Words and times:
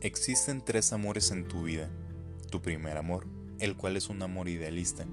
Existen 0.00 0.64
tres 0.64 0.92
amores 0.92 1.32
en 1.32 1.48
tu 1.48 1.64
vida. 1.64 1.90
Tu 2.52 2.62
primer 2.62 2.96
amor, 2.96 3.26
el 3.58 3.76
cual 3.76 3.96
es 3.96 4.08
un 4.08 4.22
amor 4.22 4.48
idealista. 4.48 5.06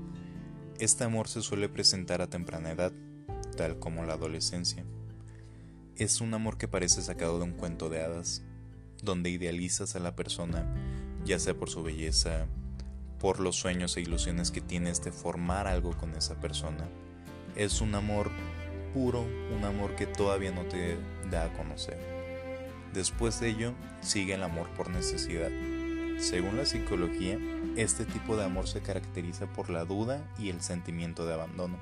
Este 0.78 1.04
amor 1.04 1.28
se 1.28 1.42
suele 1.42 1.70
presentar 1.70 2.22
a 2.22 2.30
temprana 2.30 2.70
edad, 2.70 2.94
tal 3.58 3.80
como 3.80 4.04
la 4.04 4.14
adolescencia. 4.14 4.86
Es 5.96 6.22
un 6.22 6.36
amor 6.36 6.60
que 6.60 6.68
parece 6.68 7.02
sacado 7.02 7.40
de 7.40 7.46
un 7.46 7.54
cuento 7.54 7.90
de 7.90 8.04
hadas, 8.04 8.44
donde 9.02 9.32
idealizas 9.32 9.96
a 9.96 10.00
la 10.00 10.16
persona, 10.16 10.72
ya 11.26 11.40
sea 11.40 11.58
por 11.58 11.72
su 11.72 11.82
belleza, 11.82 12.46
por 13.20 13.40
los 13.40 13.56
sueños 13.56 13.98
e 13.98 14.02
ilusiones 14.02 14.52
que 14.52 14.62
tienes 14.62 15.04
de 15.04 15.12
formar 15.12 15.66
algo 15.66 15.98
con 15.98 16.14
esa 16.14 16.40
persona. 16.40 16.88
Es 17.56 17.82
un 17.82 17.96
amor 17.96 18.30
puro, 18.94 19.26
un 19.58 19.66
amor 19.66 19.96
que 19.96 20.06
todavía 20.06 20.52
no 20.52 20.62
te 20.66 20.96
da 21.32 21.46
a 21.46 21.54
conocer. 21.54 22.15
Después 22.96 23.42
de 23.42 23.50
ello, 23.50 23.74
sigue 24.00 24.36
el 24.36 24.44
amor 24.44 24.70
por 24.70 24.90
necesidad. 24.90 25.50
Según 26.18 26.56
la 26.56 26.66
psicología, 26.66 27.38
este 27.76 28.06
tipo 28.06 28.38
de 28.38 28.46
amor 28.46 28.70
se 28.70 28.80
caracteriza 28.80 29.48
por 29.48 29.70
la 29.70 29.84
duda 29.84 30.24
y 30.40 30.48
el 30.48 30.62
sentimiento 30.62 31.26
de 31.26 31.34
abandono. 31.34 31.76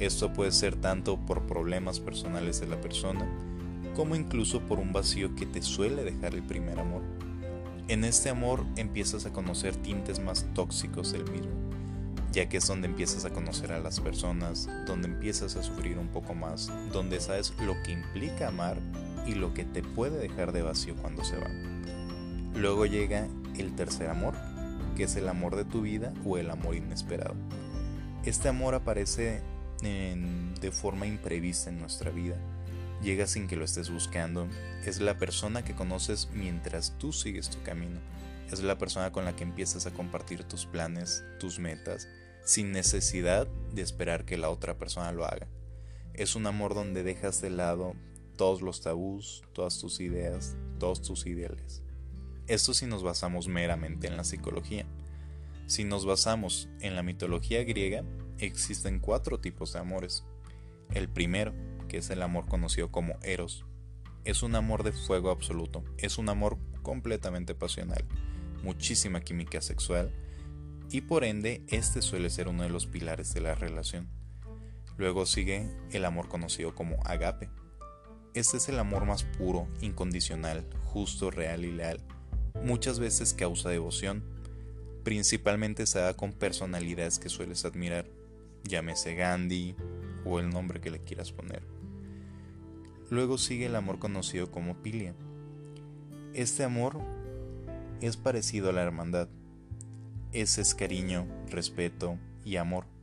Esto 0.00 0.32
puede 0.32 0.50
ser 0.50 0.74
tanto 0.74 1.18
por 1.18 1.46
problemas 1.46 2.00
personales 2.00 2.58
de 2.58 2.66
la 2.66 2.80
persona, 2.80 3.24
como 3.94 4.16
incluso 4.16 4.60
por 4.60 4.80
un 4.80 4.92
vacío 4.92 5.36
que 5.36 5.46
te 5.46 5.62
suele 5.62 6.02
dejar 6.02 6.34
el 6.34 6.42
primer 6.42 6.80
amor. 6.80 7.02
En 7.86 8.02
este 8.02 8.28
amor 8.28 8.66
empiezas 8.74 9.26
a 9.26 9.32
conocer 9.32 9.76
tintes 9.76 10.18
más 10.18 10.46
tóxicos 10.52 11.12
del 11.12 11.30
mismo, 11.30 11.52
ya 12.32 12.48
que 12.48 12.56
es 12.56 12.66
donde 12.66 12.88
empiezas 12.88 13.24
a 13.24 13.30
conocer 13.30 13.70
a 13.70 13.78
las 13.78 14.00
personas, 14.00 14.68
donde 14.84 15.06
empiezas 15.06 15.54
a 15.54 15.62
sufrir 15.62 15.96
un 15.96 16.08
poco 16.08 16.34
más, 16.34 16.72
donde 16.92 17.20
sabes 17.20 17.54
lo 17.64 17.80
que 17.84 17.92
implica 17.92 18.48
amar 18.48 18.78
y 19.26 19.34
lo 19.34 19.54
que 19.54 19.64
te 19.64 19.82
puede 19.82 20.18
dejar 20.18 20.52
de 20.52 20.62
vacío 20.62 20.94
cuando 20.96 21.24
se 21.24 21.36
va. 21.36 21.48
Luego 22.54 22.86
llega 22.86 23.28
el 23.56 23.74
tercer 23.74 24.10
amor, 24.10 24.34
que 24.96 25.04
es 25.04 25.16
el 25.16 25.28
amor 25.28 25.56
de 25.56 25.64
tu 25.64 25.82
vida 25.82 26.12
o 26.24 26.38
el 26.38 26.50
amor 26.50 26.74
inesperado. 26.76 27.34
Este 28.24 28.48
amor 28.48 28.74
aparece 28.74 29.42
de 29.82 30.70
forma 30.72 31.06
imprevista 31.06 31.68
en 31.68 31.78
nuestra 31.78 32.10
vida. 32.10 32.36
Llega 33.02 33.26
sin 33.26 33.48
que 33.48 33.56
lo 33.56 33.64
estés 33.64 33.90
buscando. 33.90 34.48
Es 34.86 35.00
la 35.00 35.18
persona 35.18 35.64
que 35.64 35.74
conoces 35.74 36.30
mientras 36.32 36.96
tú 36.98 37.12
sigues 37.12 37.50
tu 37.50 37.62
camino. 37.62 38.00
Es 38.50 38.62
la 38.62 38.78
persona 38.78 39.12
con 39.12 39.24
la 39.24 39.36
que 39.36 39.42
empiezas 39.42 39.86
a 39.86 39.90
compartir 39.90 40.44
tus 40.44 40.64
planes, 40.64 41.24
tus 41.38 41.58
metas, 41.58 42.08
sin 42.44 42.72
necesidad 42.72 43.46
de 43.72 43.82
esperar 43.82 44.24
que 44.24 44.38
la 44.38 44.48
otra 44.48 44.78
persona 44.78 45.12
lo 45.12 45.26
haga. 45.26 45.48
Es 46.14 46.36
un 46.36 46.46
amor 46.46 46.74
donde 46.74 47.02
dejas 47.02 47.42
de 47.42 47.50
lado 47.50 47.94
todos 48.36 48.62
los 48.62 48.80
tabús, 48.80 49.42
todas 49.52 49.78
tus 49.78 50.00
ideas, 50.00 50.56
todos 50.78 51.02
tus 51.02 51.26
ideales. 51.26 51.82
Esto 52.46 52.74
si 52.74 52.86
nos 52.86 53.02
basamos 53.02 53.48
meramente 53.48 54.06
en 54.06 54.16
la 54.16 54.24
psicología. 54.24 54.86
Si 55.66 55.84
nos 55.84 56.04
basamos 56.04 56.68
en 56.80 56.94
la 56.94 57.02
mitología 57.02 57.64
griega, 57.64 58.04
existen 58.38 59.00
cuatro 59.00 59.40
tipos 59.40 59.72
de 59.72 59.78
amores. 59.78 60.24
El 60.92 61.08
primero, 61.08 61.54
que 61.88 61.98
es 61.98 62.10
el 62.10 62.22
amor 62.22 62.46
conocido 62.46 62.90
como 62.90 63.14
Eros, 63.22 63.64
es 64.24 64.42
un 64.42 64.54
amor 64.54 64.82
de 64.82 64.92
fuego 64.92 65.30
absoluto, 65.30 65.84
es 65.98 66.18
un 66.18 66.28
amor 66.28 66.58
completamente 66.82 67.54
pasional, 67.54 68.04
muchísima 68.62 69.20
química 69.20 69.60
sexual 69.60 70.12
y 70.90 71.02
por 71.02 71.24
ende 71.24 71.64
este 71.68 72.02
suele 72.02 72.30
ser 72.30 72.48
uno 72.48 72.62
de 72.62 72.68
los 72.68 72.86
pilares 72.86 73.32
de 73.34 73.40
la 73.40 73.54
relación. 73.54 74.08
Luego 74.96 75.26
sigue 75.26 75.68
el 75.90 76.04
amor 76.04 76.28
conocido 76.28 76.74
como 76.74 76.96
agape, 77.04 77.50
este 78.34 78.56
es 78.56 78.68
el 78.68 78.80
amor 78.80 79.06
más 79.06 79.22
puro, 79.22 79.68
incondicional, 79.80 80.66
justo, 80.82 81.30
real 81.30 81.64
y 81.64 81.70
leal. 81.70 82.00
Muchas 82.64 82.98
veces 82.98 83.32
causa 83.32 83.68
devoción. 83.68 84.24
Principalmente 85.04 85.86
se 85.86 86.00
da 86.00 86.14
con 86.14 86.32
personalidades 86.32 87.18
que 87.18 87.28
sueles 87.28 87.64
admirar, 87.64 88.06
llámese 88.64 89.14
Gandhi 89.14 89.76
o 90.24 90.40
el 90.40 90.50
nombre 90.50 90.80
que 90.80 90.90
le 90.90 90.98
quieras 90.98 91.30
poner. 91.30 91.62
Luego 93.10 93.38
sigue 93.38 93.66
el 93.66 93.76
amor 93.76 93.98
conocido 93.98 94.50
como 94.50 94.82
pilia. 94.82 95.14
Este 96.32 96.64
amor 96.64 97.00
es 98.00 98.16
parecido 98.16 98.70
a 98.70 98.72
la 98.72 98.82
hermandad. 98.82 99.28
Ese 100.32 100.62
es 100.62 100.74
cariño, 100.74 101.26
respeto 101.50 102.18
y 102.44 102.56
amor 102.56 102.93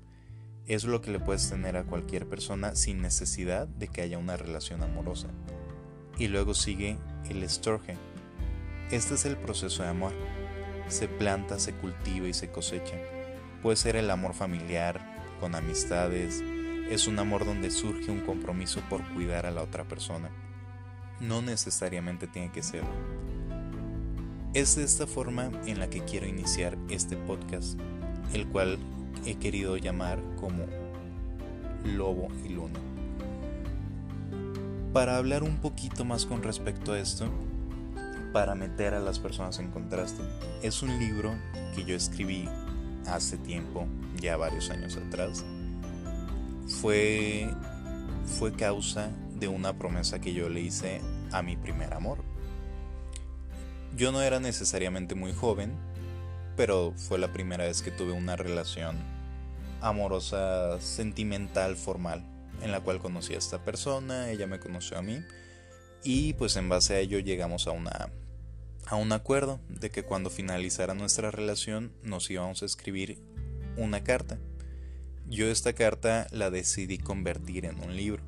es 0.74 0.86
lo 0.86 1.02
que 1.02 1.12
le 1.12 1.20
puedes 1.20 1.50
tener 1.50 1.76
a 1.76 1.84
cualquier 1.84 2.26
persona 2.28 2.76
sin 2.76 3.02
necesidad 3.02 3.68
de 3.68 3.90
que 3.90 4.02
haya 4.02 4.18
una 4.18 4.38
relación 4.38 4.82
amorosa. 4.84 5.28
Y 6.18 6.30
luego 6.30 6.54
sigue 6.54 6.98
el 7.30 7.44
estorge. 7.44 7.98
Este 8.90 9.16
es 9.16 9.26
el 9.26 9.36
proceso 9.36 9.84
de 9.84 9.90
amor. 9.90 10.14
Se 10.88 11.10
planta, 11.10 11.60
se 11.60 11.74
cultiva 11.74 12.28
y 12.28 12.34
se 12.34 12.52
cosecha. 12.52 12.96
Puede 13.62 13.76
ser 13.76 13.98
el 13.98 14.10
amor 14.10 14.34
familiar, 14.34 15.02
con 15.42 15.56
amistades. 15.56 16.42
Es 16.90 17.06
un 17.08 17.20
amor 17.20 17.46
donde 17.46 17.70
surge 17.70 18.10
un 18.10 18.22
compromiso 18.22 18.82
por 18.90 19.04
cuidar 19.14 19.46
a 19.46 19.52
la 19.52 19.64
otra 19.64 19.84
persona. 19.84 20.30
No 21.20 21.42
necesariamente 21.42 22.28
tiene 22.28 22.50
que 22.50 22.64
ser. 22.64 22.84
Es 24.54 24.78
de 24.78 24.84
esta 24.84 25.06
forma 25.06 25.52
en 25.66 25.80
la 25.80 25.90
que 25.90 26.06
quiero 26.06 26.28
iniciar 26.28 26.78
este 26.90 27.18
podcast, 27.18 27.78
el 28.34 28.48
cual 28.48 28.80
he 29.26 29.36
querido 29.36 29.78
llamar 29.78 30.20
como 30.40 30.66
lobo 31.86 32.28
y 32.46 32.50
luna. 32.50 32.80
Para 34.94 35.18
hablar 35.18 35.44
un 35.44 35.58
poquito 35.58 36.04
más 36.04 36.26
con 36.26 36.44
respecto 36.44 36.94
a 36.94 37.00
esto, 37.00 37.26
para 38.34 38.56
meter 38.56 38.94
a 38.94 39.00
las 39.00 39.20
personas 39.20 39.60
en 39.60 39.70
contraste, 39.72 40.22
es 40.62 40.82
un 40.84 41.00
libro 41.00 41.34
que 41.76 41.84
yo 41.84 41.96
escribí 41.96 42.48
hace 43.08 43.38
tiempo, 43.38 43.88
ya 44.20 44.38
varios 44.38 44.70
años 44.70 44.98
atrás. 44.98 45.46
Fue, 46.68 47.50
fue 48.26 48.54
causa 48.54 49.12
de 49.36 49.48
una 49.48 49.74
promesa 49.74 50.20
que 50.20 50.34
yo 50.34 50.50
le 50.50 50.62
hice 50.62 51.02
a 51.32 51.42
mi 51.42 51.58
primer 51.58 51.94
amor. 51.94 52.20
Yo 53.96 54.12
no 54.12 54.22
era 54.22 54.40
necesariamente 54.40 55.16
muy 55.16 55.34
joven, 55.34 55.74
pero 56.62 56.94
fue 56.96 57.18
la 57.18 57.34
primera 57.34 57.64
vez 57.64 57.82
que 57.82 57.90
tuve 57.90 58.12
una 58.12 58.36
relación 58.36 58.96
amorosa, 59.82 60.80
sentimental, 60.80 61.76
formal, 61.76 62.24
en 62.62 62.72
la 62.72 62.82
cual 62.82 63.00
conocí 63.00 63.34
a 63.34 63.40
esta 63.40 63.66
persona, 63.66 64.30
ella 64.30 64.46
me 64.46 64.60
conoció 64.60 65.00
a 65.00 65.02
mí 65.02 65.24
y 66.04 66.34
pues 66.34 66.58
en 66.58 66.70
base 66.70 66.94
a 66.94 67.00
ello 67.00 67.18
llegamos 67.18 67.66
a 67.66 67.72
una 67.72 68.12
a 68.86 68.96
un 68.96 69.12
acuerdo 69.12 69.60
de 69.70 69.90
que 69.90 70.04
cuando 70.04 70.30
finalizara 70.30 70.94
nuestra 70.94 71.32
relación 71.32 71.94
nos 72.04 72.30
íbamos 72.30 72.62
a 72.62 72.66
escribir 72.66 73.18
una 73.76 74.04
carta. 74.04 74.38
Yo 75.28 75.48
esta 75.48 75.74
carta 75.74 76.28
la 76.30 76.52
decidí 76.52 77.00
convertir 77.00 77.66
en 77.66 77.80
un 77.80 77.96
libro. 77.96 78.22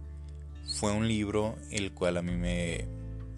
Fue 0.80 0.92
un 0.92 1.08
libro 1.08 1.56
el 1.70 1.94
cual 1.94 2.18
a 2.18 2.24
mí 2.24 2.36
me, 2.36 2.88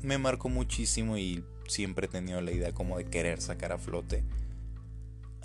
me 0.02 0.18
marcó 0.18 0.48
muchísimo 0.48 1.18
y 1.18 1.44
siempre 1.68 2.06
he 2.06 2.10
tenido 2.10 2.40
la 2.40 2.54
idea 2.54 2.72
como 2.72 2.98
de 2.98 3.04
querer 3.04 3.42
sacar 3.42 3.74
a 3.74 3.78
flote 3.78 4.24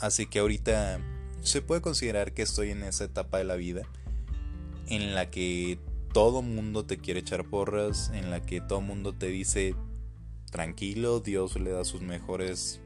Así 0.01 0.27
que 0.27 0.39
ahorita 0.39 0.99
se 1.43 1.63
puede 1.63 1.83
considerar 1.83 2.33
que 2.33 2.43
estoy 2.43 2.71
en 2.71 2.83
esa 2.83 3.05
etapa 3.05 3.39
de 3.39 3.45
la 3.45 3.57
vida 3.57 3.83
en 4.89 5.15
la 5.15 5.31
que 5.31 5.79
todo 6.13 6.43
mundo 6.43 6.85
te 6.85 6.99
quiere 6.99 7.21
echar 7.21 7.45
porras, 7.45 8.11
en 8.13 8.31
la 8.31 8.45
que 8.45 8.61
todo 8.61 8.81
mundo 8.81 9.15
te 9.15 9.27
dice 9.27 9.75
tranquilo, 10.51 11.21
Dios 11.21 11.59
le 11.61 11.71
da 11.71 11.85
sus 11.85 12.01
mejores, 12.01 12.81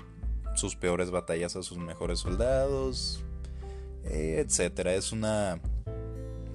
sus 0.55 0.77
peores 0.77 1.11
batallas 1.11 1.57
a 1.57 1.63
sus 1.63 1.79
mejores 1.79 2.19
soldados, 2.19 3.25
etcétera. 4.05 4.95
Es 4.95 5.13
una 5.13 5.61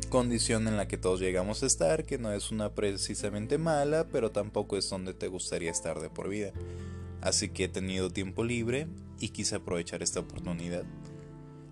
condición 0.09 0.67
en 0.67 0.77
la 0.77 0.87
que 0.87 0.97
todos 0.97 1.19
llegamos 1.19 1.63
a 1.63 1.65
estar, 1.65 2.05
que 2.05 2.19
no 2.19 2.31
es 2.31 2.51
una 2.51 2.75
precisamente 2.75 3.57
mala, 3.57 4.07
pero 4.11 4.29
tampoco 4.31 4.77
es 4.77 4.87
donde 4.89 5.13
te 5.13 5.27
gustaría 5.27 5.71
estar 5.71 5.99
de 5.99 6.09
por 6.09 6.29
vida. 6.29 6.51
Así 7.21 7.49
que 7.49 7.63
he 7.63 7.69
tenido 7.69 8.11
tiempo 8.11 8.43
libre 8.43 8.87
y 9.19 9.29
quise 9.29 9.55
aprovechar 9.55 10.03
esta 10.03 10.19
oportunidad. 10.19 10.83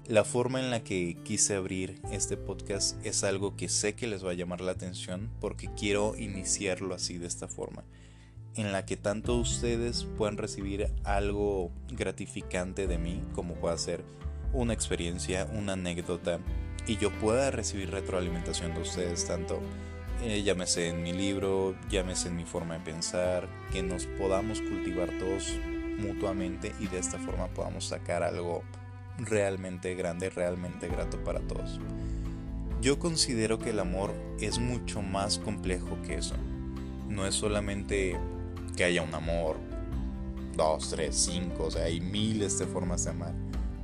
La 0.07 0.23
forma 0.23 0.61
en 0.61 0.71
la 0.71 0.83
que 0.83 1.17
quise 1.25 1.55
abrir 1.55 1.99
este 2.11 2.37
podcast 2.37 3.05
es 3.05 3.25
algo 3.25 3.57
que 3.57 3.67
sé 3.67 3.93
que 3.93 4.07
les 4.07 4.25
va 4.25 4.31
a 4.31 4.35
llamar 4.35 4.61
la 4.61 4.71
atención 4.71 5.29
porque 5.41 5.69
quiero 5.77 6.15
iniciarlo 6.17 6.95
así 6.95 7.17
de 7.17 7.27
esta 7.27 7.49
forma, 7.49 7.83
en 8.55 8.71
la 8.71 8.85
que 8.85 8.95
tanto 8.95 9.35
ustedes 9.35 10.05
puedan 10.17 10.37
recibir 10.37 10.89
algo 11.03 11.71
gratificante 11.89 12.87
de 12.87 12.97
mí, 12.97 13.21
como 13.33 13.55
pueda 13.55 13.77
ser 13.77 14.05
una 14.53 14.71
experiencia, 14.71 15.45
una 15.51 15.73
anécdota, 15.73 16.39
y 16.87 16.95
yo 16.95 17.11
pueda 17.19 17.51
recibir 17.51 17.91
retroalimentación 17.91 18.73
de 18.75 18.81
ustedes, 18.81 19.25
tanto 19.25 19.59
eh, 20.23 20.41
llámese 20.41 20.87
en 20.87 21.03
mi 21.03 21.11
libro, 21.11 21.75
llámese 21.89 22.29
en 22.29 22.37
mi 22.37 22.45
forma 22.45 22.75
de 22.75 22.79
pensar, 22.79 23.49
que 23.73 23.83
nos 23.83 24.05
podamos 24.05 24.61
cultivar 24.61 25.09
todos 25.19 25.59
mutuamente 25.97 26.73
y 26.79 26.87
de 26.87 26.99
esta 26.99 27.17
forma 27.19 27.47
podamos 27.47 27.85
sacar 27.85 28.23
algo 28.23 28.63
realmente 29.17 29.95
grande, 29.95 30.29
realmente 30.29 30.87
grato 30.87 31.23
para 31.23 31.39
todos. 31.41 31.79
Yo 32.81 32.99
considero 32.99 33.57
que 33.57 33.71
el 33.71 33.79
amor 33.79 34.13
es 34.39 34.59
mucho 34.59 35.01
más 35.01 35.39
complejo 35.39 35.97
que 36.05 36.15
eso. 36.15 36.35
No 37.09 37.25
es 37.25 37.35
solamente 37.35 38.17
que 38.75 38.83
haya 38.83 39.01
un 39.01 39.13
amor 39.15 39.57
dos, 40.55 40.89
tres, 40.89 41.15
cinco, 41.15 41.65
o 41.65 41.71
sea, 41.71 41.85
hay 41.85 41.99
miles 42.01 42.59
de 42.59 42.65
formas 42.65 43.05
de 43.05 43.11
amar. 43.11 43.33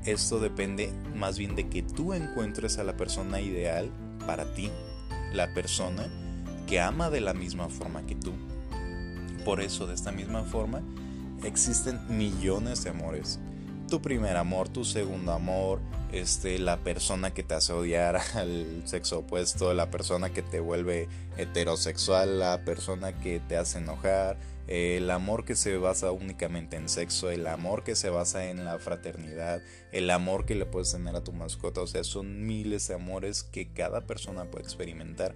Esto 0.06 0.40
depende 0.40 0.92
más 1.16 1.38
bien 1.38 1.56
de 1.56 1.70
que 1.70 1.82
tú 1.82 2.14
encuentres 2.14 2.78
a 2.78 2.84
la 2.84 2.98
persona 2.98 3.40
ideal 3.40 3.90
para 4.26 4.54
ti, 4.54 4.70
la 5.34 5.54
persona 5.54 6.08
que 6.68 6.82
ama 6.82 7.10
de 7.10 7.22
la 7.22 7.34
misma 7.34 7.70
forma 7.70 8.06
que 8.06 8.16
tú. 8.16 8.34
Por 9.46 9.62
eso, 9.62 9.88
de 9.88 9.94
esta 9.94 10.12
misma 10.12 10.44
forma, 10.44 10.82
existen 11.44 12.00
millones 12.10 12.84
de 12.84 12.92
amores. 12.92 13.40
Tu 13.90 14.02
primer 14.02 14.38
amor, 14.38 14.70
tu 14.70 14.86
segundo 14.86 15.34
amor, 15.34 15.80
este, 16.12 16.58
la 16.60 16.78
persona 16.78 17.34
que 17.34 17.44
te 17.44 17.56
hace 17.56 17.74
odiar 17.74 18.16
al 18.36 18.84
sexo 18.86 19.20
opuesto, 19.20 19.74
la 19.74 19.92
persona 19.92 20.32
que 20.32 20.42
te 20.42 20.60
vuelve 20.60 21.08
heterosexual, 21.38 22.40
la 22.40 22.64
persona 22.64 23.20
que 23.20 23.40
te 23.40 23.58
hace 23.58 23.80
enojar, 23.80 24.38
el 24.68 25.10
amor 25.12 25.44
que 25.44 25.56
se 25.56 25.78
basa 25.78 26.12
únicamente 26.12 26.78
en 26.78 26.88
sexo, 26.88 27.30
el 27.30 27.48
amor 27.48 27.84
que 27.84 27.96
se 27.96 28.10
basa 28.10 28.50
en 28.50 28.64
la 28.64 28.80
fraternidad, 28.80 29.62
el 29.92 30.10
amor 30.10 30.46
que 30.46 30.56
le 30.56 30.66
puedes 30.66 30.92
tener 30.92 31.16
a 31.16 31.24
tu 31.24 31.34
mascota, 31.34 31.82
o 31.82 31.88
sea, 31.88 32.04
son 32.04 32.46
miles 32.46 32.88
de 32.88 32.94
amores 32.94 33.44
que 33.44 33.74
cada 33.74 34.02
persona 34.08 34.46
puede 34.46 34.64
experimentar. 34.64 35.36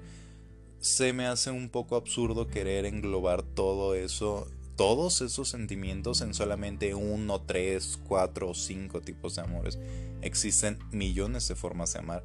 Se 0.80 1.12
me 1.12 1.26
hace 1.26 1.52
un 1.52 1.70
poco 1.70 1.96
absurdo 1.96 2.48
querer 2.48 2.86
englobar 2.86 3.42
todo 3.42 3.96
eso, 3.96 4.48
todos 4.78 5.22
esos 5.22 5.50
sentimientos 5.50 6.22
en 6.22 6.36
solamente 6.36 6.94
uno, 6.94 7.42
tres, 7.42 8.00
cuatro 8.08 8.50
o 8.50 8.54
cinco 8.54 9.02
tipos 9.02 9.36
de 9.36 9.42
amores. 9.42 9.80
Existen 10.22 10.78
millones 10.92 11.48
de 11.48 11.56
formas 11.56 11.94
de 11.94 12.00
amar, 12.00 12.24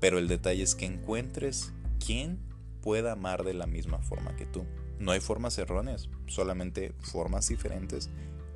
pero 0.00 0.18
el 0.18 0.28
detalle 0.28 0.62
es 0.62 0.76
que 0.76 0.86
encuentres 0.86 1.72
quién 2.04 2.38
pueda 2.82 3.12
amar 3.12 3.42
de 3.44 3.52
la 3.52 3.66
misma 3.66 3.98
forma 3.98 4.36
que 4.36 4.46
tú. 4.46 4.64
No 5.00 5.10
hay 5.10 5.20
formas 5.20 5.58
erróneas, 5.58 6.08
solamente 6.26 6.92
formas 7.00 7.48
diferentes. 7.48 8.10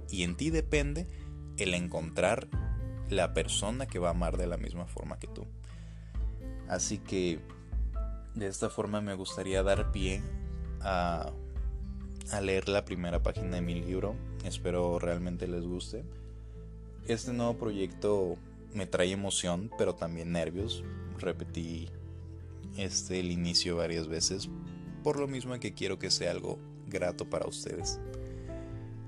Y 0.09 0.23
en 0.23 0.37
ti 0.37 0.51
depende 0.51 1.09
el 1.59 1.75
encontrar 1.75 2.49
la 3.11 3.35
persona 3.35 3.87
que 3.87 3.99
va 3.99 4.09
a 4.09 4.13
amar 4.13 4.37
de 4.37 4.47
la 4.47 4.57
misma 4.57 4.87
forma 4.87 5.19
que 5.19 5.27
tú. 5.27 5.47
Así 6.69 6.99
que 6.99 7.41
de 8.37 8.47
esta 8.47 8.71
forma 8.71 9.01
me 9.01 9.15
gustaría 9.15 9.65
dar 9.65 9.91
pie 9.91 10.23
a, 10.81 11.33
a 12.31 12.41
leer 12.41 12.69
la 12.69 12.85
primera 12.85 13.23
página 13.23 13.57
de 13.57 13.63
mi 13.63 13.75
libro. 13.75 14.15
Espero 14.45 14.99
realmente 14.99 15.47
les 15.47 15.65
guste. 15.65 16.05
Este 17.07 17.33
nuevo 17.33 17.59
proyecto 17.59 18.37
me 18.73 18.87
trae 18.87 19.11
emoción, 19.11 19.71
pero 19.77 19.95
también 19.95 20.33
nervios. 20.33 20.85
Repetí 21.19 21.89
este 22.77 23.21
el 23.21 23.31
inicio 23.31 23.77
varias 23.77 24.09
veces 24.09 24.49
por 25.03 25.19
lo 25.19 25.27
mismo 25.27 25.59
que 25.59 25.75
quiero 25.75 25.99
que 25.99 26.11
sea 26.11 26.31
algo 26.31 26.59
grato 26.87 27.29
para 27.29 27.47
ustedes. 27.47 28.01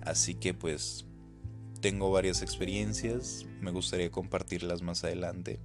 Así 0.02 0.34
que 0.34 0.54
pues 0.54 1.06
tengo 1.80 2.10
varias 2.10 2.42
experiencias, 2.42 3.46
me 3.60 3.70
gustaría 3.70 4.10
compartirlas 4.10 4.82
más 4.82 5.04
adelante 5.04 5.60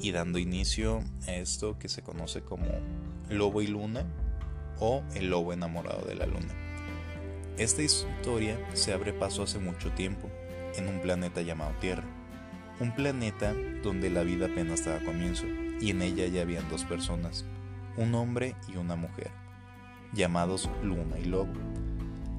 y 0.00 0.12
dando 0.12 0.38
inicio 0.38 1.02
a 1.26 1.34
esto 1.34 1.78
que 1.78 1.88
se 1.88 2.02
conoce 2.02 2.42
como 2.42 2.66
Lobo 3.28 3.62
y 3.62 3.66
Luna 3.66 4.06
o 4.80 5.04
El 5.14 5.30
Lobo 5.30 5.52
enamorado 5.52 6.04
de 6.06 6.16
la 6.16 6.26
Luna. 6.26 6.54
Esta 7.56 7.82
historia 7.82 8.58
se 8.72 8.92
abre 8.92 9.12
paso 9.12 9.42
hace 9.42 9.58
mucho 9.58 9.92
tiempo, 9.92 10.28
en 10.76 10.88
un 10.88 11.00
planeta 11.00 11.42
llamado 11.42 11.72
Tierra, 11.80 12.04
un 12.80 12.94
planeta 12.94 13.54
donde 13.82 14.08
la 14.08 14.22
vida 14.22 14.46
apenas 14.46 14.80
estaba 14.80 14.96
a 14.96 15.04
comienzo 15.04 15.44
y 15.80 15.90
en 15.90 16.02
ella 16.02 16.26
ya 16.26 16.42
habían 16.42 16.68
dos 16.70 16.84
personas, 16.84 17.44
un 17.96 18.14
hombre 18.14 18.54
y 18.68 18.76
una 18.76 18.96
mujer, 18.96 19.30
llamados 20.12 20.70
Luna 20.82 21.18
y 21.18 21.24
Lobo. 21.24 21.52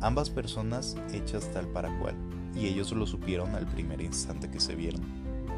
Ambas 0.02 0.32
personas 0.32 0.98
hechas 1.14 1.52
tal 1.52 1.68
para 1.68 1.96
cual, 2.00 2.16
y 2.56 2.66
ellos 2.66 2.92
lo 2.92 3.06
supieron 3.06 3.54
al 3.56 3.68
primer 3.68 4.02
instante 4.02 4.50
que 4.50 4.60
se 4.60 4.76
vieron, 4.76 5.02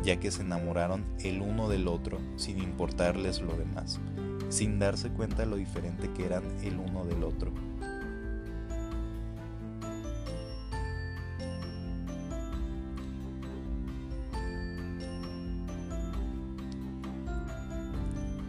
ya 0.03 0.19
que 0.19 0.31
se 0.31 0.41
enamoraron 0.41 1.05
el 1.23 1.41
uno 1.41 1.69
del 1.69 1.87
otro 1.87 2.19
sin 2.35 2.59
importarles 2.59 3.41
lo 3.41 3.55
demás, 3.55 4.01
sin 4.53 4.77
darse 4.77 5.09
cuenta 5.09 5.47
lo 5.47 5.55
diferente 5.55 6.11
que 6.15 6.27
eran 6.27 6.43
el 6.61 6.77
uno 6.77 7.05
del 7.05 7.23
otro. 7.23 7.51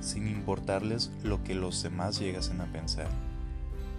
sin 0.01 0.29
importarles 0.29 1.11
lo 1.25 1.43
que 1.43 1.55
los 1.55 1.83
demás 1.83 2.21
llegasen 2.21 2.61
a 2.61 2.71
pensar, 2.71 3.09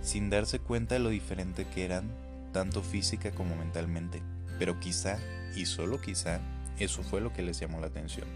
sin 0.02 0.30
darse 0.30 0.60
cuenta 0.60 0.94
de 0.96 1.00
lo 1.00 1.10
diferente 1.10 1.66
que 1.66 1.84
eran, 1.84 2.06
tanto 2.54 2.84
física 2.84 3.32
como 3.32 3.56
mentalmente, 3.56 4.22
pero 4.60 4.80
quizá, 4.80 5.18
y 5.56 5.66
solo 5.66 6.00
quizá, 6.00 6.40
eso 6.78 7.02
fue 7.02 7.20
lo 7.20 7.34
que 7.34 7.42
les 7.42 7.60
llamó 7.60 7.82
la 7.82 7.88
atención. 7.88 8.28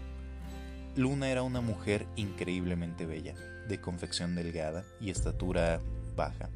Luna 0.96 1.30
era 1.30 1.44
una 1.44 1.60
mujer 1.60 2.06
increíblemente 2.16 3.06
bella, 3.06 3.34
de 3.70 3.80
confección 3.80 4.34
delgada 4.34 4.84
y 5.00 5.10
estatura 5.10 5.80
baja, 6.14 6.50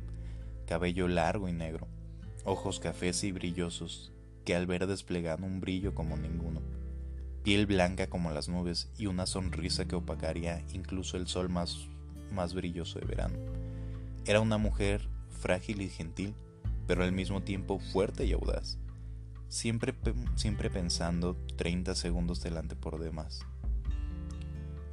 cabello 0.66 1.08
largo 1.08 1.48
y 1.48 1.52
negro, 1.52 1.88
ojos 2.44 2.78
cafés 2.80 3.24
y 3.24 3.32
brillosos, 3.32 4.12
que 4.44 4.54
al 4.54 4.66
ver 4.66 4.86
desplegaban 4.86 5.44
un 5.44 5.60
brillo 5.60 5.94
como 5.94 6.18
ninguno 6.18 6.60
piel 7.44 7.66
blanca 7.66 8.06
como 8.06 8.30
las 8.30 8.48
nubes 8.48 8.88
y 8.96 9.06
una 9.06 9.26
sonrisa 9.26 9.84
que 9.84 9.94
opacaría 9.94 10.64
incluso 10.72 11.18
el 11.18 11.28
sol 11.28 11.50
más, 11.50 11.88
más 12.32 12.54
brilloso 12.54 12.98
de 12.98 13.04
verano. 13.04 13.36
Era 14.24 14.40
una 14.40 14.56
mujer 14.56 15.06
frágil 15.42 15.82
y 15.82 15.90
gentil, 15.90 16.34
pero 16.86 17.04
al 17.04 17.12
mismo 17.12 17.42
tiempo 17.42 17.78
fuerte 17.78 18.24
y 18.24 18.32
audaz, 18.32 18.78
siempre, 19.48 19.94
siempre 20.36 20.70
pensando 20.70 21.36
30 21.56 21.94
segundos 21.94 22.42
delante 22.42 22.76
por 22.76 22.98
demás, 22.98 23.40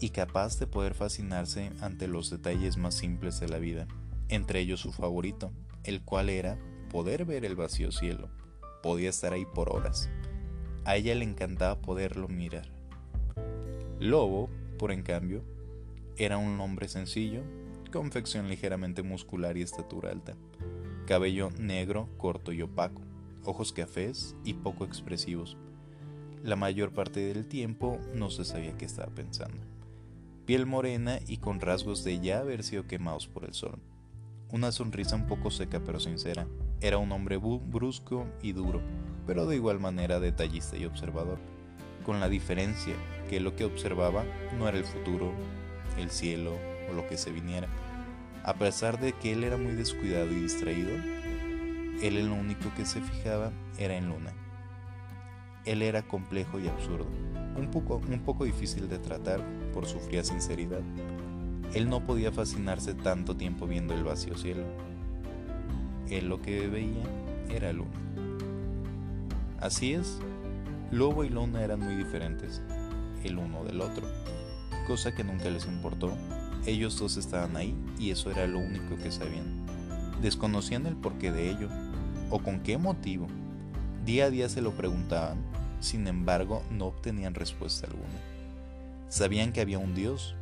y 0.02 0.10
capaz 0.10 0.60
de 0.60 0.68
poder 0.68 0.94
fascinarse 0.94 1.72
ante 1.80 2.10
los 2.10 2.30
detalles 2.30 2.76
más 2.76 2.96
simples 2.96 3.40
de 3.40 3.48
la 3.48 3.60
vida, 3.60 3.88
entre 4.28 4.60
ellos 4.60 4.82
su 4.82 4.92
favorito, 4.92 5.54
el 5.86 6.04
cual 6.04 6.30
era 6.30 6.60
poder 6.90 7.24
ver 7.24 7.46
el 7.46 7.56
vacío 7.56 7.94
cielo. 7.94 8.30
Podía 8.84 9.10
estar 9.10 9.32
ahí 9.32 9.46
por 9.46 9.74
horas 9.74 10.10
a 10.84 10.96
ella 10.96 11.14
le 11.16 11.26
encantaba 11.26 11.80
poderlo 11.80 12.28
mirar. 12.28 12.68
Lobo, 14.00 14.50
por 14.78 14.92
en 14.92 15.04
cambio, 15.04 15.44
era 16.18 16.38
un 16.38 16.60
hombre 16.60 16.88
sencillo, 16.88 17.44
confección 17.92 18.50
ligeramente 18.50 19.04
muscular 19.04 19.58
y 19.58 19.62
estatura 19.62 20.10
alta, 20.12 20.34
cabello 21.06 21.50
negro, 21.60 22.10
corto 22.18 22.52
y 22.52 22.62
opaco, 22.62 23.02
ojos 23.46 23.74
cafés 23.74 24.36
y 24.44 24.56
poco 24.56 24.86
expresivos. 24.86 25.56
La 26.44 26.56
mayor 26.56 26.92
parte 26.94 27.20
del 27.20 27.46
tiempo 27.46 28.00
no 28.16 28.32
se 28.32 28.44
sabía 28.44 28.76
qué 28.76 28.86
estaba 28.86 29.14
pensando. 29.14 29.62
Piel 30.46 30.66
morena 30.66 31.20
y 31.28 31.38
con 31.38 31.60
rasgos 31.60 32.04
de 32.04 32.20
ya 32.20 32.40
haber 32.40 32.64
sido 32.64 32.88
quemados 32.88 33.28
por 33.28 33.46
el 33.46 33.54
sol. 33.54 33.80
Una 34.50 34.72
sonrisa 34.72 35.16
un 35.16 35.28
poco 35.28 35.52
seca 35.52 35.82
pero 35.86 36.00
sincera. 36.00 36.48
Era 36.82 36.98
un 36.98 37.12
hombre 37.12 37.38
brusco 37.38 38.26
y 38.42 38.54
duro, 38.54 38.82
pero 39.28 39.46
de 39.46 39.56
igual 39.56 39.80
manera 39.80 40.20
detallista 40.20 40.78
y 40.78 40.86
observador, 40.86 41.38
con 42.04 42.20
la 42.20 42.28
diferencia 42.28 42.96
que 43.30 43.40
lo 43.40 43.56
que 43.56 43.66
observaba 43.66 44.26
no 44.58 44.68
era 44.68 44.80
el 44.80 44.84
futuro, 44.84 45.32
el 46.00 46.10
cielo 46.10 46.58
o 46.90 46.94
lo 46.94 47.08
que 47.08 47.18
se 47.18 47.32
viniera. 47.32 47.68
A 48.44 48.56
pesar 48.56 49.00
de 49.00 49.14
que 49.14 49.34
él 49.34 49.44
era 49.44 49.58
muy 49.58 49.74
descuidado 49.74 50.32
y 50.32 50.42
distraído, 50.42 50.90
él 52.02 52.18
en 52.18 52.30
lo 52.30 52.36
único 52.36 52.74
que 52.76 52.86
se 52.86 53.00
fijaba 53.00 53.52
era 53.78 53.96
en 53.96 54.10
Luna. 54.10 54.34
Él 55.66 55.84
era 55.84 56.02
complejo 56.02 56.60
y 56.60 56.68
absurdo, 56.68 57.06
un 57.58 57.70
poco, 57.72 58.02
un 58.10 58.20
poco 58.20 58.46
difícil 58.46 58.88
de 58.90 59.00
tratar 59.00 59.42
por 59.74 59.86
su 59.86 60.00
fría 60.00 60.24
sinceridad. 60.24 60.82
Él 61.74 61.90
no 61.90 62.06
podía 62.06 62.32
fascinarse 62.32 62.94
tanto 62.94 63.36
tiempo 63.36 63.68
viendo 63.68 63.94
el 63.94 64.04
vacío 64.04 64.38
cielo. 64.38 64.64
Él 66.10 66.28
lo 66.28 66.42
que 66.42 66.68
veía 66.68 67.04
era 67.50 67.72
Luna. 67.72 67.92
Así 69.60 69.94
es, 69.94 70.20
Lobo 70.92 71.24
y 71.24 71.30
Luna 71.30 71.64
eran 71.64 71.80
muy 71.80 71.96
diferentes, 71.96 72.62
el 73.24 73.38
uno 73.38 73.64
del 73.64 73.80
otro, 73.80 74.08
cosa 74.88 75.14
que 75.14 75.24
nunca 75.24 75.50
les 75.50 75.66
importó. 75.66 76.12
Ellos 76.66 77.00
dos 77.00 77.16
estaban 77.16 77.56
ahí 77.56 77.76
y 77.98 78.12
eso 78.12 78.30
era 78.30 78.46
lo 78.48 78.60
único 78.60 78.98
que 78.98 79.12
sabían. 79.12 79.66
Desconocían 80.22 80.86
el 80.86 80.96
porqué 80.96 81.32
de 81.32 81.50
ello 81.50 81.70
o 82.30 82.40
con 82.40 82.60
qué 82.60 82.78
motivo. 82.78 83.28
Día 84.06 84.26
a 84.26 84.30
día 84.30 84.50
se 84.50 84.62
lo 84.62 84.72
preguntaban, 84.72 85.38
sin 85.82 86.08
embargo 86.08 86.64
no 86.72 86.86
obtenían 86.86 87.34
respuesta 87.34 87.88
alguna. 87.88 88.20
Sabían 89.10 89.52
que 89.52 89.60
había 89.60 89.80
un 89.80 89.94
Dios, 89.94 90.36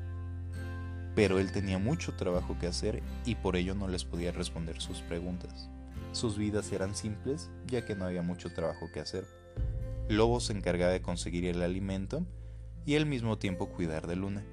pero 1.16 1.40
él 1.40 1.52
tenía 1.52 1.80
mucho 1.80 2.14
trabajo 2.14 2.58
que 2.60 2.68
hacer 2.68 3.02
y 3.26 3.36
por 3.36 3.56
ello 3.56 3.74
no 3.74 3.88
les 3.88 4.06
podía 4.06 4.32
responder 4.32 4.80
sus 4.80 5.02
preguntas. 5.02 5.70
Sus 6.12 6.38
vidas 6.38 6.72
eran 6.72 6.96
simples, 6.96 7.50
ya 7.68 7.86
que 7.86 7.96
no 7.96 8.06
había 8.06 8.22
mucho 8.22 8.54
trabajo 8.54 8.92
que 8.94 9.00
hacer. 9.00 9.26
Lobo 10.08 10.40
se 10.40 10.54
encargaba 10.54 10.92
de 10.92 11.02
conseguir 11.02 11.46
el 11.46 11.62
alimento 11.62 12.26
y 12.86 12.96
al 12.96 13.06
mismo 13.06 13.38
tiempo 13.38 13.70
cuidar 13.70 14.08
de 14.08 14.16
Luna. 14.16 14.44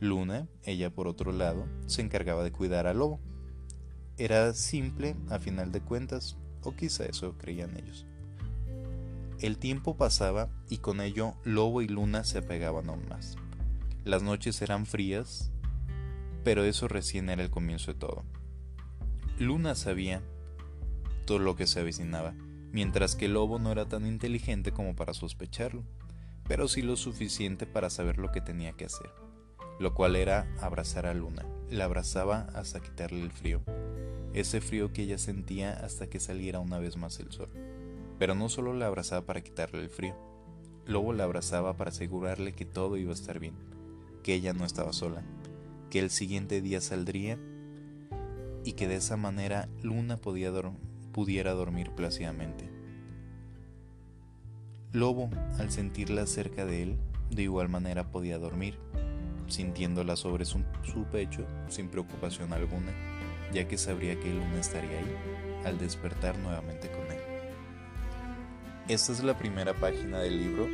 Luna, 0.00 0.48
ella 0.64 0.90
por 0.90 1.06
otro 1.08 1.32
lado, 1.32 1.66
se 1.86 2.02
encargaba 2.02 2.42
de 2.42 2.52
cuidar 2.52 2.86
a 2.86 2.94
Lobo. 2.94 3.20
Era 4.18 4.52
simple, 4.54 5.14
a 5.28 5.38
final 5.38 5.72
de 5.72 5.80
cuentas, 5.80 6.36
o 6.62 6.74
quizá 6.74 7.04
eso 7.04 7.36
creían 7.38 7.76
ellos. 7.76 8.06
El 9.40 9.56
tiempo 9.56 9.96
pasaba 9.96 10.50
y 10.68 10.78
con 10.78 11.00
ello 11.00 11.34
Lobo 11.44 11.80
y 11.80 11.88
Luna 11.88 12.24
se 12.24 12.38
apegaban 12.38 12.90
aún 12.90 13.08
más. 13.08 13.36
Las 14.04 14.22
noches 14.22 14.60
eran 14.60 14.84
frías, 14.84 15.50
pero 16.44 16.62
eso 16.62 16.88
recién 16.88 17.30
era 17.30 17.42
el 17.42 17.48
comienzo 17.48 17.94
de 17.94 17.98
todo. 17.98 18.22
Luna 19.38 19.74
sabía 19.76 20.22
todo 21.24 21.38
lo 21.38 21.56
que 21.56 21.66
se 21.66 21.80
avecinaba, 21.80 22.34
mientras 22.70 23.16
que 23.16 23.28
Lobo 23.28 23.58
no 23.58 23.72
era 23.72 23.88
tan 23.88 24.06
inteligente 24.06 24.72
como 24.72 24.94
para 24.94 25.14
sospecharlo, 25.14 25.84
pero 26.46 26.68
sí 26.68 26.82
lo 26.82 26.96
suficiente 26.96 27.64
para 27.64 27.88
saber 27.88 28.18
lo 28.18 28.32
que 28.32 28.42
tenía 28.42 28.72
que 28.72 28.84
hacer, 28.84 29.10
lo 29.78 29.94
cual 29.94 30.16
era 30.16 30.54
abrazar 30.60 31.06
a 31.06 31.14
Luna. 31.14 31.46
La 31.70 31.86
abrazaba 31.86 32.48
hasta 32.54 32.80
quitarle 32.80 33.22
el 33.22 33.32
frío, 33.32 33.62
ese 34.34 34.60
frío 34.60 34.92
que 34.92 35.04
ella 35.04 35.16
sentía 35.16 35.72
hasta 35.72 36.08
que 36.08 36.20
saliera 36.20 36.60
una 36.60 36.78
vez 36.78 36.98
más 36.98 37.18
el 37.20 37.32
sol. 37.32 37.48
Pero 38.20 38.36
no 38.36 38.48
solo 38.48 38.72
la 38.72 38.86
abrazaba 38.86 39.26
para 39.26 39.40
quitarle 39.40 39.80
el 39.80 39.90
frío, 39.90 40.14
Lobo 40.86 41.12
la 41.12 41.24
abrazaba 41.24 41.76
para 41.76 41.90
asegurarle 41.90 42.52
que 42.52 42.64
todo 42.64 42.96
iba 42.96 43.10
a 43.10 43.14
estar 43.14 43.40
bien 43.40 43.54
que 44.22 44.34
ella 44.34 44.52
no 44.52 44.64
estaba 44.64 44.92
sola, 44.92 45.22
que 45.90 45.98
el 45.98 46.10
siguiente 46.10 46.60
día 46.60 46.80
saldría 46.80 47.38
y 48.64 48.72
que 48.72 48.88
de 48.88 48.96
esa 48.96 49.16
manera 49.16 49.68
Luna 49.82 50.16
podía 50.18 50.52
pudiera 51.12 51.52
dormir 51.52 51.90
plácidamente. 51.90 52.68
Lobo, 54.92 55.30
al 55.58 55.70
sentirla 55.70 56.26
cerca 56.26 56.66
de 56.66 56.82
él, 56.82 56.98
de 57.30 57.42
igual 57.42 57.68
manera 57.68 58.10
podía 58.10 58.38
dormir, 58.38 58.78
sintiéndola 59.46 60.16
sobre 60.16 60.44
su, 60.44 60.62
su 60.82 61.04
pecho 61.04 61.46
sin 61.68 61.88
preocupación 61.88 62.52
alguna, 62.52 62.92
ya 63.52 63.66
que 63.66 63.78
sabría 63.78 64.18
que 64.18 64.32
Luna 64.32 64.60
estaría 64.60 64.98
ahí 64.98 65.16
al 65.64 65.78
despertar 65.78 66.38
nuevamente 66.38 66.90
con 66.90 67.09
él. 67.09 67.09
Esta 68.90 69.12
es 69.12 69.22
la 69.22 69.38
primera 69.38 69.72
página 69.72 70.18
del 70.18 70.36
libro 70.36 70.66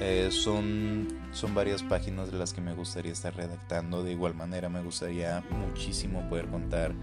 eh, 0.00 0.30
son, 0.30 1.08
son 1.34 1.54
varias 1.54 1.82
páginas 1.82 2.32
de 2.32 2.38
las 2.38 2.54
que 2.54 2.62
me 2.62 2.72
gustaría 2.72 3.12
estar 3.12 3.36
redactando. 3.36 4.02
De 4.02 4.12
igual 4.12 4.34
manera 4.34 4.70
me 4.70 4.80
gustaría 4.80 5.44
muchísimo 5.50 6.26
poder 6.30 6.46
contar 6.46 6.94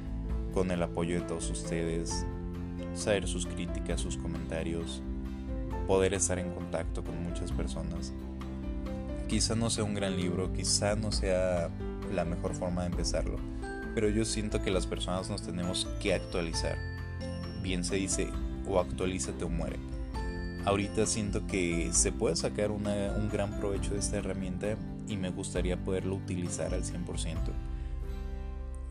con 0.51 0.71
el 0.71 0.81
apoyo 0.81 1.13
de 1.13 1.21
todos 1.27 1.48
ustedes, 1.51 2.25
saber 2.95 3.27
sus 3.27 3.45
críticas, 3.45 4.01
sus 4.01 4.17
comentarios, 4.17 5.03
poder 5.86 6.15
estar 6.15 6.39
en 6.39 6.51
contacto 6.55 7.03
con 7.03 7.21
muchas 7.21 7.51
personas. 7.51 8.12
Quizá 9.29 9.53
no 9.53 9.69
sea 9.69 9.83
un 9.83 9.93
gran 9.93 10.17
libro, 10.17 10.51
quizá 10.53 10.95
no 10.95 11.12
sea 11.12 11.69
la 12.12 12.25
mejor 12.25 12.55
forma 12.55 12.81
de 12.81 12.88
empezarlo, 12.88 13.38
pero 13.93 14.10
yo 14.10 14.25
siento 14.25 14.60
que 14.60 14.71
las 14.71 14.88
personas 14.88 15.29
nos 15.29 15.43
tenemos 15.43 15.88
que 16.01 16.15
actualizar. 16.15 16.79
Bien 17.62 17.83
se 17.83 17.98
dice, 17.98 18.27
o 18.67 18.79
actualízate 18.79 19.45
o 19.45 19.50
muere 19.50 19.90
ahorita 20.65 21.06
siento 21.06 21.48
que 21.48 21.89
se 21.94 22.12
puede 22.12 22.36
sacar 22.36 22.72
un 22.72 23.30
gran 23.32 23.60
provecho 23.60 23.94
de 23.94 24.00
esta 24.00 24.18
herramienta 24.18 24.77
y 25.08 25.18
me 25.18 25.30
gustaría 25.30 25.77
poderlo 25.77 26.15
utilizar 26.15 26.74
al 26.74 26.84
100%. 26.84 27.36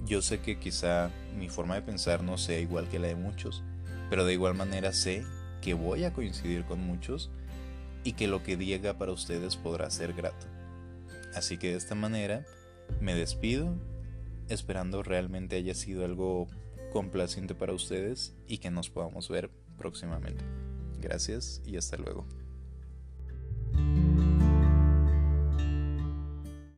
Yo 0.06 0.22
sé 0.22 0.40
que 0.40 0.58
quizá 0.58 1.10
mi 1.38 1.48
forma 1.48 1.74
de 1.74 1.82
pensar 1.82 2.22
no 2.22 2.38
sea 2.38 2.58
igual 2.58 2.88
que 2.88 2.98
la 2.98 3.08
de 3.08 3.16
muchos, 3.16 3.62
pero 4.08 4.24
de 4.24 4.32
igual 4.32 4.54
manera 4.54 4.92
sé 4.92 5.24
que 5.60 5.74
voy 5.74 6.04
a 6.04 6.12
coincidir 6.12 6.64
con 6.64 6.80
muchos 6.80 7.30
y 8.02 8.14
que 8.14 8.26
lo 8.26 8.42
que 8.42 8.56
diga 8.56 8.94
para 8.94 9.12
ustedes 9.12 9.56
podrá 9.56 9.90
ser 9.90 10.14
grato. 10.14 10.46
Así 11.34 11.58
que 11.58 11.70
de 11.70 11.76
esta 11.76 11.94
manera 11.94 12.44
me 13.00 13.14
despido, 13.14 13.76
esperando 14.48 15.02
realmente 15.02 15.56
haya 15.56 15.74
sido 15.74 16.04
algo 16.04 16.48
complaciente 16.92 17.54
para 17.54 17.72
ustedes 17.72 18.34
y 18.48 18.58
que 18.58 18.70
nos 18.70 18.90
podamos 18.90 19.28
ver 19.28 19.50
próximamente. 19.76 20.44
Gracias 21.00 21.62
y 21.64 21.76
hasta 21.76 21.96
luego. 21.96 22.26